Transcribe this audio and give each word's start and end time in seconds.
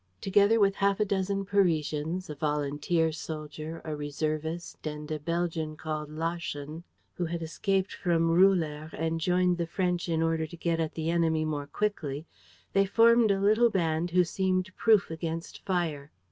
Together 0.19 0.59
with 0.59 0.73
half 0.77 0.99
a 0.99 1.05
dozen 1.05 1.45
Parisians, 1.45 2.27
a 2.27 2.33
volunteer 2.33 3.11
soldier, 3.11 3.83
a 3.85 3.95
reservist 3.95 4.87
and 4.87 5.11
a 5.11 5.19
Belgian 5.19 5.75
called 5.77 6.09
Laschen, 6.09 6.83
who 7.13 7.25
had 7.25 7.43
escaped 7.43 7.93
from 7.93 8.31
Roulers 8.31 8.95
and 8.97 9.21
joined 9.21 9.59
the 9.59 9.67
French 9.67 10.09
in 10.09 10.23
order 10.23 10.47
to 10.47 10.57
get 10.57 10.79
at 10.79 10.95
the 10.95 11.11
enemy 11.11 11.45
more 11.45 11.67
quickly, 11.67 12.25
they 12.73 12.87
formed 12.87 13.29
a 13.29 13.39
little 13.39 13.69
band 13.69 14.09
who 14.09 14.23
seemed 14.23 14.75
proof 14.75 15.11
against 15.11 15.63
fire. 15.67 16.11